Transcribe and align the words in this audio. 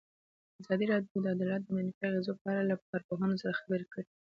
ازادي 0.61 0.85
راډیو 0.91 1.17
د 1.23 1.25
عدالت 1.35 1.61
د 1.65 1.69
منفي 1.77 2.03
اغېزو 2.09 2.33
په 2.41 2.45
اړه 2.51 2.63
له 2.69 2.75
کارپوهانو 2.89 3.39
سره 3.41 3.57
خبرې 3.61 3.85
کړي. 3.91 4.07